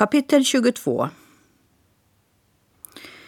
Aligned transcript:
Kapitel 0.00 0.44
22 0.44 1.08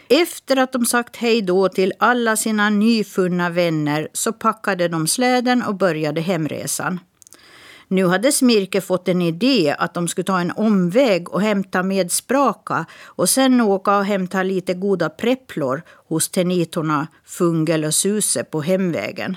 Efter 0.09 0.57
att 0.57 0.73
de 0.73 0.87
sagt 0.87 1.17
hej 1.17 1.43
då 1.43 1.69
till 1.69 1.93
alla 1.99 2.37
sina 2.37 2.71
nyfunna 2.71 3.51
vänner 3.51 4.09
så 4.13 4.33
packade 4.33 4.89
de 4.89 5.07
släden 5.07 5.63
och 5.63 5.75
började 5.75 6.21
hemresan. 6.21 7.01
Nu 7.89 8.07
hade 8.07 8.33
Smirke 8.33 8.81
fått 8.81 9.09
en 9.09 9.23
idé 9.23 9.75
att 9.79 9.95
de 9.95 10.09
skulle 10.09 10.25
ta 10.25 10.41
en 10.41 10.53
omväg 10.53 11.29
och 11.29 11.43
hämta 11.43 11.83
med 11.83 12.13
Spraka 12.13 12.87
och 13.05 13.29
sen 13.29 13.61
åka 13.61 13.97
och 13.97 14.05
hämta 14.05 14.43
lite 14.43 14.75
goda 14.75 15.11
prepplor 15.11 15.83
hos 16.09 16.29
tenitorna 16.29 17.07
Fungel 17.25 17.85
och 17.85 17.95
Suse 17.95 18.45
på 18.45 18.61
hemvägen. 18.61 19.37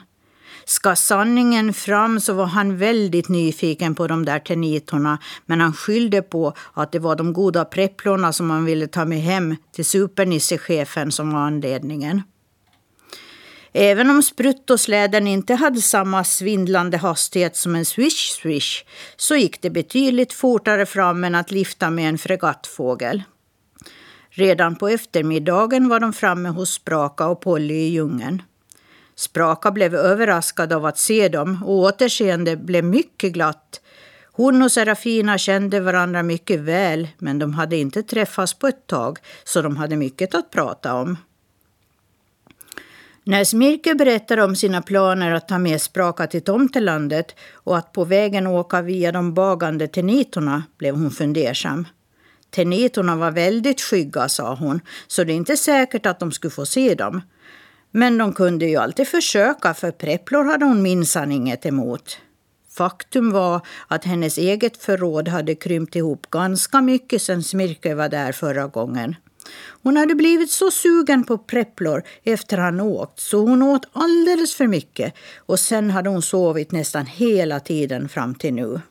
Ska 0.66 0.96
sanningen 0.96 1.74
fram 1.74 2.20
så 2.20 2.34
var 2.34 2.46
han 2.46 2.78
väldigt 2.78 3.30
nyfiken 3.30 3.96
på 3.96 4.08
de 4.08 4.26
där 4.26 4.40
tennitorna 4.40 5.18
men 5.46 5.62
han 5.62 5.74
skyllde 5.74 6.22
på 6.22 6.54
att 6.74 6.92
det 6.92 7.00
var 7.00 7.16
de 7.16 7.34
goda 7.34 7.66
prepplorna 7.66 8.34
som 8.34 8.50
han 8.50 8.66
ville 8.66 8.88
ta 8.88 9.06
med 9.06 9.22
hem 9.22 9.56
till 9.72 9.86
supernissechefen 9.86 11.12
som 11.12 11.34
var 11.34 11.40
anledningen. 11.40 12.22
Även 13.78 14.10
om 14.10 14.24
spruttosläden 14.24 15.28
inte 15.28 15.54
hade 15.54 15.82
samma 15.82 16.24
svindlande 16.24 16.98
hastighet 16.98 17.58
som 17.58 17.76
en 17.76 17.84
swish-swish 17.84 18.84
så 19.16 19.36
gick 19.36 19.62
det 19.62 19.70
betydligt 19.70 20.34
fortare 20.34 20.86
fram 20.86 21.24
än 21.24 21.36
att 21.36 21.52
lifta 21.52 21.90
med 21.90 22.10
en 22.10 22.18
fregattfågel. 22.18 23.24
Redan 24.30 24.76
på 24.76 24.88
eftermiddagen 24.88 25.90
var 25.90 26.00
de 26.00 26.14
framme 26.14 26.50
hos 26.50 26.74
Spraka 26.74 27.28
och 27.28 27.42
Polly 27.42 27.74
i 27.74 27.90
djungeln. 27.90 28.42
Spraka 29.16 29.72
blev 29.72 29.96
överraskad 29.96 30.74
av 30.74 30.86
att 30.86 30.98
se 30.98 31.28
dem 31.28 31.64
och 31.64 31.74
återseende 31.80 32.56
blev 32.56 32.84
mycket 32.84 33.34
glatt. 33.34 33.82
Hon 34.32 34.62
och 34.62 34.72
Serafina 34.72 35.38
kände 35.38 35.80
varandra 35.80 36.24
mycket 36.24 36.60
väl 36.60 37.08
men 37.18 37.40
de 37.40 37.54
hade 37.54 37.78
inte 37.78 38.04
träffats 38.04 38.54
på 38.54 38.68
ett 38.68 38.88
tag 38.88 39.20
så 39.44 39.62
de 39.62 39.78
hade 39.78 39.96
mycket 39.96 40.36
att 40.36 40.52
prata 40.52 40.94
om. 40.94 41.18
När 43.24 43.44
Smirke 43.44 43.96
berättade 43.96 44.44
om 44.44 44.56
sina 44.56 44.82
planer 44.82 45.32
att 45.32 45.48
ta 45.48 45.58
med 45.58 45.82
Spraka 45.82 46.28
till 46.28 46.42
tomtelandet 46.42 47.36
och 47.54 47.78
att 47.78 47.92
på 47.92 48.04
vägen 48.04 48.48
åka 48.48 48.82
via 48.82 49.12
de 49.12 49.34
bagande 49.34 49.88
tenitorna 49.88 50.64
blev 50.78 50.96
hon 50.96 51.12
fundersam. 51.12 51.88
Tenitorna 52.50 53.16
var 53.16 53.32
väldigt 53.32 53.82
skygga, 53.82 54.30
sa 54.30 54.56
hon, 54.56 54.80
så 55.08 55.24
det 55.24 55.34
är 55.34 55.36
inte 55.36 55.58
säkert 55.58 56.06
att 56.06 56.20
de 56.20 56.32
skulle 56.32 56.52
få 56.52 56.66
se 56.66 56.96
dem. 56.96 57.22
Men 57.98 58.18
de 58.18 58.34
kunde 58.34 58.66
ju 58.66 58.76
alltid 58.76 59.08
försöka, 59.08 59.74
för 59.74 59.92
prepplor 59.92 60.44
hade 60.44 60.66
hon 60.66 60.82
minsann 60.82 61.32
inget 61.32 61.66
emot. 61.66 62.18
Faktum 62.72 63.32
var 63.32 63.62
att 63.88 64.06
hennes 64.06 64.38
eget 64.38 64.78
förråd 64.78 65.28
hade 65.28 65.56
krympt 65.56 65.96
ihop 65.96 66.30
ganska 66.30 66.82
mycket 66.82 67.22
sedan 67.22 67.44
Smirke 67.44 67.96
var 67.96 68.10
där 68.10 68.32
förra 68.32 68.68
gången. 68.68 69.16
Hon 69.84 69.98
hade 69.98 70.16
blivit 70.16 70.52
så 70.52 70.72
sugen 70.72 71.24
på 71.24 71.38
prepplor 71.38 72.04
efter 72.24 72.58
han 72.58 72.80
åkt 72.80 73.20
så 73.20 73.38
hon 73.38 73.62
åt 73.62 73.86
alldeles 73.92 74.56
för 74.56 74.68
mycket 74.68 75.14
och 75.38 75.60
sen 75.60 75.90
hade 75.90 76.10
hon 76.10 76.22
sovit 76.22 76.72
nästan 76.72 77.06
hela 77.06 77.60
tiden 77.60 78.10
fram 78.10 78.36
till 78.36 78.54
nu. 78.54 78.82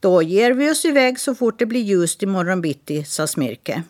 Då 0.00 0.22
ger 0.22 0.50
vi 0.52 0.70
oss 0.70 0.84
iväg 0.84 1.20
så 1.20 1.34
fort 1.34 1.58
det 1.58 1.66
blir 1.66 1.82
ljust 1.82 2.22
imorgon 2.22 2.60
bitti, 2.60 3.04
sa 3.04 3.26
Smirke. 3.26 3.82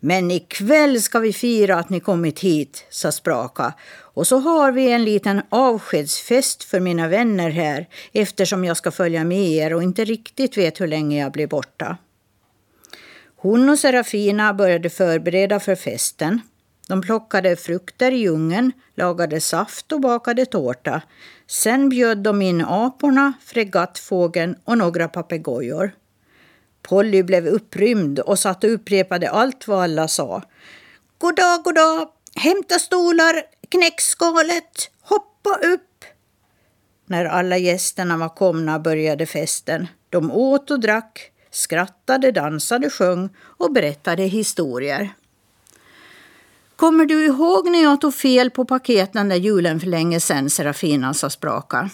Men 0.00 0.30
ikväll 0.30 1.02
ska 1.02 1.18
vi 1.18 1.32
fira 1.32 1.76
att 1.76 1.90
ni 1.90 2.00
kommit 2.00 2.40
hit, 2.40 2.84
sa 2.90 3.12
Spraka. 3.12 3.74
Och 4.18 4.26
så 4.26 4.38
har 4.38 4.72
vi 4.72 4.92
en 4.92 5.04
liten 5.04 5.42
avskedsfest 5.48 6.64
för 6.64 6.80
mina 6.80 7.08
vänner 7.08 7.50
här 7.50 7.88
eftersom 8.12 8.64
jag 8.64 8.76
ska 8.76 8.90
följa 8.90 9.24
med 9.24 9.48
er 9.48 9.74
och 9.74 9.82
inte 9.82 10.04
riktigt 10.04 10.56
vet 10.56 10.80
hur 10.80 10.86
länge 10.86 11.20
jag 11.20 11.32
blir 11.32 11.46
borta. 11.46 11.96
Hon 13.36 13.68
och 13.68 13.78
Serafina 13.78 14.54
började 14.54 14.90
förbereda 14.90 15.60
för 15.60 15.74
festen. 15.74 16.40
De 16.88 17.02
plockade 17.02 17.56
frukter 17.56 18.12
i 18.12 18.16
djungeln, 18.16 18.72
lagade 18.94 19.40
saft 19.40 19.92
och 19.92 20.00
bakade 20.00 20.46
tårta. 20.46 21.02
Sen 21.46 21.88
bjöd 21.88 22.18
de 22.18 22.42
in 22.42 22.64
aporna, 22.64 23.32
fregattfågeln 23.44 24.56
och 24.64 24.78
några 24.78 25.08
papegojor. 25.08 25.92
Polly 26.82 27.22
blev 27.22 27.46
upprymd 27.46 28.20
och 28.20 28.38
satt 28.38 28.64
och 28.64 28.72
upprepade 28.72 29.30
allt 29.30 29.68
vad 29.68 29.82
alla 29.82 30.08
sa. 30.08 30.42
Goddag, 31.18 31.62
goddag! 31.64 32.08
Hämta 32.34 32.78
stolar! 32.78 33.42
Knäck 33.68 34.00
skalet! 34.00 34.90
Hoppa 35.00 35.50
upp! 35.50 36.04
När 37.06 37.24
alla 37.24 37.58
gästerna 37.58 38.16
var 38.16 38.28
komna 38.28 38.78
började 38.78 39.26
festen. 39.26 39.86
De 40.10 40.30
åt 40.32 40.70
och 40.70 40.80
drack, 40.80 41.32
skrattade, 41.50 42.32
dansade, 42.32 42.90
sjöng 42.90 43.28
och 43.38 43.72
berättade 43.72 44.22
historier. 44.22 45.10
Kommer 46.76 47.06
du 47.06 47.24
ihåg 47.24 47.70
när 47.70 47.82
jag 47.82 48.00
tog 48.00 48.14
fel 48.14 48.50
på 48.50 48.64
paketen 48.64 49.28
där 49.28 49.36
julen 49.36 49.80
för 49.80 49.86
länge 49.86 50.20
sedan, 50.20 50.50
Serafina, 50.50 51.14
sa 51.14 51.30
Spraka. 51.30 51.90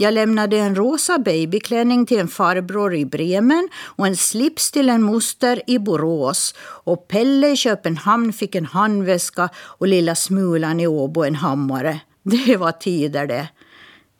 Jag 0.00 0.14
lämnade 0.14 0.56
en 0.56 0.74
rosa 0.74 1.18
babyklänning 1.18 2.06
till 2.06 2.18
en 2.18 2.28
farbror 2.28 2.94
i 2.94 3.04
Bremen 3.04 3.68
och 3.84 4.06
en 4.06 4.16
slips 4.16 4.70
till 4.70 4.88
en 4.88 5.02
moster 5.02 5.62
i 5.66 5.78
Borås. 5.78 6.54
Och 6.60 7.08
Pelle 7.08 7.48
i 7.48 7.56
Köpenhamn 7.56 8.32
fick 8.32 8.54
en 8.54 8.66
handväska 8.66 9.48
och 9.56 9.88
lilla 9.88 10.14
Smulan 10.14 10.80
i 10.80 10.86
Åbo 10.86 11.24
en 11.24 11.34
hammare. 11.34 12.00
Det 12.22 12.56
var 12.56 12.72
tider 12.72 13.26
det. 13.26 13.48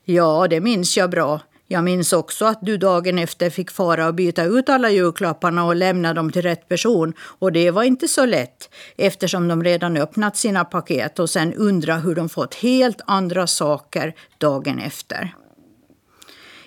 Ja, 0.05 0.47
det 0.49 0.59
minns 0.59 0.97
jag 0.97 1.09
bra. 1.09 1.39
Jag 1.67 1.83
minns 1.83 2.13
också 2.13 2.45
att 2.45 2.59
du 2.61 2.77
dagen 2.77 3.19
efter 3.19 3.49
fick 3.49 3.71
fara 3.71 4.07
och 4.07 4.15
byta 4.15 4.43
ut 4.43 4.69
alla 4.69 4.89
julklapparna 4.89 5.65
och 5.65 5.75
lämna 5.75 6.13
dem 6.13 6.31
till 6.31 6.41
rätt 6.41 6.69
person. 6.69 7.13
Och 7.19 7.51
det 7.51 7.71
var 7.71 7.83
inte 7.83 8.07
så 8.07 8.25
lätt 8.25 8.69
eftersom 8.97 9.47
de 9.47 9.63
redan 9.63 9.97
öppnat 9.97 10.37
sina 10.37 10.65
paket 10.65 11.19
och 11.19 11.29
sen 11.29 11.53
undrar 11.53 11.99
hur 11.99 12.15
de 12.15 12.29
fått 12.29 12.55
helt 12.55 13.01
andra 13.05 13.47
saker 13.47 14.13
dagen 14.37 14.79
efter. 14.79 15.33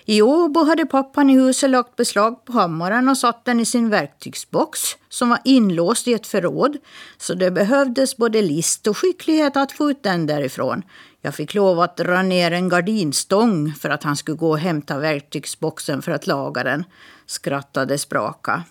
I 0.05 0.21
Åbo 0.21 0.63
hade 0.63 0.85
pappan 0.85 1.29
i 1.29 1.33
huset 1.33 1.69
lagt 1.69 1.95
beslag 1.95 2.45
på 2.45 2.53
hammaren 2.53 3.09
och 3.09 3.17
satt 3.17 3.45
den 3.45 3.59
i 3.59 3.65
sin 3.65 3.89
verktygsbox 3.89 4.79
som 5.09 5.29
var 5.29 5.39
inlåst 5.43 6.07
i 6.07 6.13
ett 6.13 6.27
förråd. 6.27 6.77
Så 7.17 7.33
det 7.33 7.51
behövdes 7.51 8.17
både 8.17 8.41
list 8.41 8.87
och 8.87 8.97
skicklighet 8.97 9.57
att 9.57 9.71
få 9.71 9.91
ut 9.91 10.03
den 10.03 10.25
därifrån. 10.25 10.83
Jag 11.21 11.35
fick 11.35 11.53
lov 11.53 11.79
att 11.79 11.97
dra 11.97 12.21
ner 12.21 12.51
en 12.51 12.69
gardinstång 12.69 13.73
för 13.73 13.89
att 13.89 14.03
han 14.03 14.15
skulle 14.15 14.37
gå 14.37 14.49
och 14.49 14.59
hämta 14.59 14.99
verktygsboxen 14.99 16.01
för 16.01 16.11
att 16.11 16.27
laga 16.27 16.63
den, 16.63 16.83
skrattade 17.25 17.97
Spraka. 17.97 18.63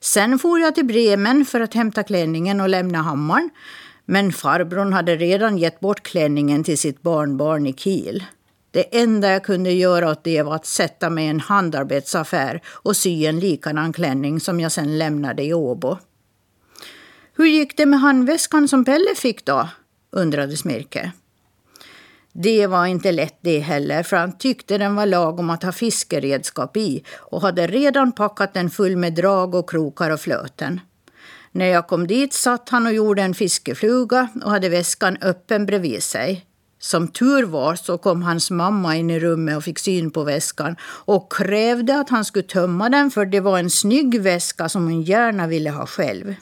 Sen 0.00 0.38
for 0.38 0.58
jag 0.58 0.74
till 0.74 0.84
Bremen 0.84 1.44
för 1.44 1.60
att 1.60 1.74
hämta 1.74 2.02
klänningen 2.02 2.60
och 2.60 2.68
lämna 2.68 3.02
hammaren. 3.02 3.50
Men 4.04 4.32
farbrorn 4.32 4.92
hade 4.92 5.16
redan 5.16 5.58
gett 5.58 5.80
bort 5.80 6.02
klänningen 6.02 6.64
till 6.64 6.78
sitt 6.78 7.02
barnbarn 7.02 7.66
i 7.66 7.72
Kiel. 7.72 8.24
Det 8.72 9.00
enda 9.00 9.30
jag 9.30 9.44
kunde 9.44 9.72
göra 9.72 10.10
åt 10.10 10.24
det 10.24 10.42
var 10.42 10.54
att 10.54 10.66
sätta 10.66 11.10
mig 11.10 11.24
i 11.24 11.28
en 11.28 11.40
handarbetsaffär 11.40 12.60
och 12.66 12.96
sy 12.96 13.24
en 13.24 13.40
likadan 13.40 13.92
klänning 13.92 14.40
som 14.40 14.60
jag 14.60 14.72
sen 14.72 14.98
lämnade 14.98 15.42
i 15.42 15.54
Åbo. 15.54 15.98
Hur 17.36 17.46
gick 17.46 17.76
det 17.76 17.86
med 17.86 18.00
handväskan 18.00 18.68
som 18.68 18.84
Pelle 18.84 19.14
fick 19.16 19.44
då? 19.44 19.68
undrade 20.10 20.56
Smirke. 20.56 21.12
Det 22.32 22.66
var 22.66 22.86
inte 22.86 23.12
lätt 23.12 23.38
det 23.40 23.58
heller, 23.58 24.02
för 24.02 24.16
han 24.16 24.38
tyckte 24.38 24.78
den 24.78 24.94
var 24.94 25.06
lagom 25.06 25.50
att 25.50 25.62
ha 25.62 25.72
fiskeredskap 25.72 26.76
i 26.76 27.04
och 27.18 27.42
hade 27.42 27.66
redan 27.66 28.12
packat 28.12 28.54
den 28.54 28.70
full 28.70 28.96
med 28.96 29.14
drag 29.14 29.54
och 29.54 29.70
krokar 29.70 30.10
och 30.10 30.20
flöten. 30.20 30.80
När 31.52 31.66
jag 31.66 31.88
kom 31.88 32.06
dit 32.06 32.32
satt 32.32 32.68
han 32.68 32.86
och 32.86 32.92
gjorde 32.92 33.22
en 33.22 33.34
fiskefluga 33.34 34.28
och 34.44 34.50
hade 34.50 34.68
väskan 34.68 35.16
öppen 35.20 35.66
bredvid 35.66 36.02
sig. 36.02 36.46
Som 36.84 37.08
tur 37.08 37.42
var 37.42 37.74
så 37.74 37.98
kom 37.98 38.22
hans 38.22 38.50
mamma 38.50 38.96
in 38.96 39.10
i 39.10 39.20
rummet 39.20 39.56
och 39.56 39.64
fick 39.64 39.78
syn 39.78 40.10
på 40.10 40.24
väskan 40.24 40.76
och 40.82 41.32
krävde 41.32 42.00
att 42.00 42.10
han 42.10 42.24
skulle 42.24 42.42
tömma 42.42 42.88
den 42.88 43.10
för 43.10 43.26
det 43.26 43.40
var 43.40 43.58
en 43.58 43.70
snygg 43.70 44.20
väska 44.20 44.68
som 44.68 44.84
hon 44.84 45.02
gärna 45.02 45.46
ville 45.46 45.70
ha 45.70 45.86
själv. 45.86 46.34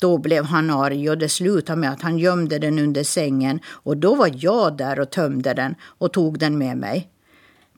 Då 0.00 0.18
blev 0.18 0.44
han 0.44 0.70
arg 0.70 1.10
och 1.10 1.18
det 1.18 1.28
slutade 1.28 1.80
med 1.80 1.92
att 1.92 2.02
han 2.02 2.18
gömde 2.18 2.58
den 2.58 2.78
under 2.78 3.04
sängen 3.04 3.60
och 3.68 3.96
då 3.96 4.14
var 4.14 4.30
jag 4.34 4.76
där 4.76 5.00
och 5.00 5.10
tömde 5.10 5.54
den 5.54 5.74
och 5.82 6.12
tog 6.12 6.38
den 6.38 6.58
med 6.58 6.76
mig. 6.76 7.10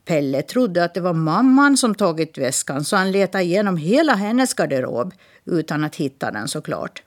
Pelle 0.05 0.41
trodde 0.41 0.83
att 0.83 0.93
det 0.93 1.01
var 1.01 1.13
mamman 1.13 1.77
som 1.77 1.95
tagit 1.95 2.37
väskan 2.37 2.83
så 2.83 2.95
han 2.95 3.11
letade 3.11 3.43
igenom 3.43 3.77
hela 3.77 4.13
hennes 4.13 4.53
garderob 4.53 5.13
utan 5.45 5.83
att 5.83 5.95
hitta 5.95 6.31
den 6.31 6.47
såklart. 6.47 7.03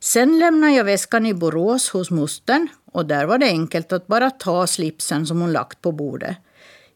Sen 0.00 0.38
lämnade 0.38 0.72
jag 0.72 0.84
väskan 0.84 1.26
i 1.26 1.34
Borås 1.34 1.90
hos 1.90 2.10
mostern 2.10 2.68
och 2.92 3.06
där 3.06 3.26
var 3.26 3.38
det 3.38 3.46
enkelt 3.46 3.92
att 3.92 4.06
bara 4.06 4.30
ta 4.30 4.66
slipsen 4.66 5.26
som 5.26 5.40
hon 5.40 5.52
lagt 5.52 5.82
på 5.82 5.92
bordet. 5.92 6.36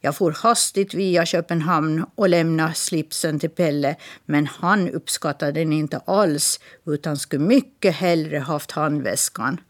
Jag 0.01 0.17
for 0.17 0.33
hastigt 0.43 0.95
via 0.95 1.27
Köpenhamn 1.27 2.05
och 2.15 2.29
lämnade 2.29 2.75
slipsen 2.75 3.39
till 3.39 3.51
Pelle 3.51 3.97
men 4.25 4.47
han 4.47 4.89
uppskattade 4.89 5.53
den 5.53 5.73
inte 5.73 5.99
alls 5.99 6.61
utan 6.87 7.17
skulle 7.17 7.45
mycket 7.45 7.95
hellre 7.95 8.39
haft 8.39 8.71
handväskan. 8.71 9.61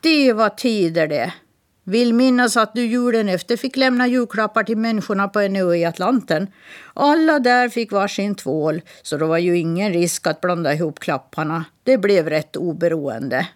Det 0.00 0.32
var 0.32 0.48
tider 0.48 1.06
det. 1.06 1.32
Vill 1.84 2.14
minnas 2.14 2.56
att 2.56 2.74
du 2.74 2.86
julen 2.86 3.28
efter 3.28 3.56
fick 3.56 3.76
lämna 3.76 4.06
julklappar 4.06 4.62
till 4.62 4.76
människorna 4.76 5.28
på 5.28 5.40
en 5.40 5.56
ö 5.56 5.74
i 5.74 5.84
Atlanten. 5.84 6.46
Alla 6.94 7.38
där 7.38 7.68
fick 7.68 7.92
varsin 7.92 8.34
tvål, 8.34 8.82
så 9.02 9.16
det 9.16 9.24
var 9.24 9.38
ju 9.38 9.58
ingen 9.58 9.92
risk 9.92 10.26
att 10.26 10.40
blanda 10.40 10.74
ihop 10.74 10.98
klapparna. 10.98 11.64
Det 11.82 11.98
blev 11.98 12.28
rätt 12.28 12.56
oberoende. 12.56 13.48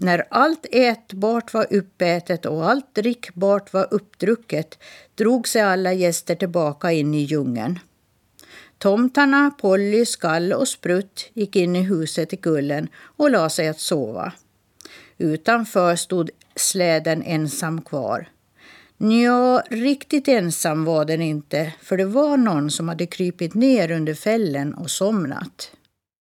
När 0.00 0.24
allt 0.30 0.66
ätbart 0.72 1.54
var 1.54 1.66
uppätet 1.70 2.46
och 2.46 2.70
allt 2.70 2.94
drickbart 2.94 3.72
var 3.72 3.88
uppdrucket 3.90 4.78
drog 5.14 5.48
sig 5.48 5.62
alla 5.62 5.92
gäster 5.92 6.34
tillbaka 6.34 6.92
in 6.92 7.14
i 7.14 7.18
djungeln. 7.18 7.78
Tomtarna, 8.78 9.50
Polly, 9.60 10.06
Skall 10.06 10.52
och 10.52 10.68
Sprutt 10.68 11.30
gick 11.34 11.56
in 11.56 11.76
i 11.76 11.82
huset 11.82 12.32
i 12.32 12.36
kullen 12.36 12.88
och 13.16 13.30
la 13.30 13.50
sig 13.50 13.68
att 13.68 13.80
sova. 13.80 14.32
Utanför 15.18 15.96
stod 15.96 16.30
släden 16.56 17.22
ensam 17.22 17.82
kvar. 17.82 18.28
Ja, 18.98 19.62
riktigt 19.70 20.28
ensam 20.28 20.84
var 20.84 21.04
den 21.04 21.22
inte, 21.22 21.72
för 21.82 21.96
det 21.96 22.06
var 22.06 22.36
någon 22.36 22.70
som 22.70 22.88
hade 22.88 23.06
krypit 23.06 23.54
ner 23.54 23.90
under 23.90 24.14
fällen 24.14 24.74
och 24.74 24.90
somnat. 24.90 25.72